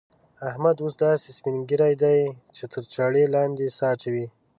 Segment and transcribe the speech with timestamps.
[0.49, 2.19] احمد اوس داسې سپين ږيری دی
[2.55, 4.25] چې تر چاړه لاندې سا اچوي.